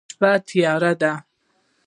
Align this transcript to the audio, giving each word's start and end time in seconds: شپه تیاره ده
شپه 0.11 0.31
تیاره 0.47 0.91
ده 1.01 1.13